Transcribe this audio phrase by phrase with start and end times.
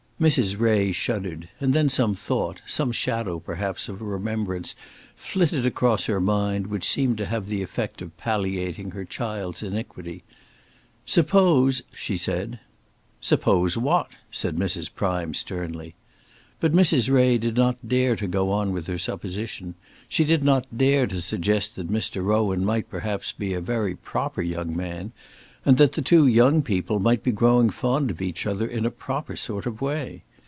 [0.21, 0.59] Mrs.
[0.59, 4.75] Ray shuddered; and then some thought, some shadow perhaps of a remembrance,
[5.15, 10.23] flitted across her mind, which seemed to have the effect of palliating her child's iniquity.
[11.07, 12.59] "Suppose" she said.
[13.19, 14.93] "Suppose what?" said Mrs.
[14.93, 15.95] Prime, sternly.
[16.59, 17.11] But Mrs.
[17.11, 19.73] Ray did not dare to go on with her supposition.
[20.07, 22.23] She did not dare to suggest that Mr.
[22.23, 25.13] Rowan might perhaps be a very proper young man,
[25.63, 28.89] and that the two young people might be growing fond of each other in a
[28.89, 30.23] proper sort of way.